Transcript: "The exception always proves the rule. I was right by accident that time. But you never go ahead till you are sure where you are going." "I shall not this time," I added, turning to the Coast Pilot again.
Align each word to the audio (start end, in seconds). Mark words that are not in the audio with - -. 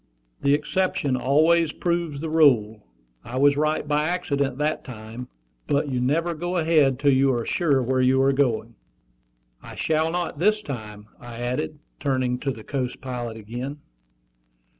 "The 0.41 0.55
exception 0.55 1.15
always 1.15 1.71
proves 1.71 2.21
the 2.21 2.29
rule. 2.31 2.87
I 3.23 3.37
was 3.37 3.55
right 3.55 3.87
by 3.87 4.05
accident 4.05 4.57
that 4.57 4.83
time. 4.83 5.27
But 5.67 5.89
you 5.89 6.01
never 6.01 6.33
go 6.33 6.57
ahead 6.57 6.97
till 6.97 7.13
you 7.13 7.31
are 7.35 7.45
sure 7.45 7.83
where 7.83 8.01
you 8.01 8.19
are 8.23 8.33
going." 8.33 8.73
"I 9.61 9.75
shall 9.75 10.09
not 10.11 10.39
this 10.39 10.63
time," 10.63 11.05
I 11.19 11.35
added, 11.35 11.77
turning 11.99 12.39
to 12.39 12.49
the 12.51 12.63
Coast 12.63 12.99
Pilot 12.99 13.37
again. 13.37 13.77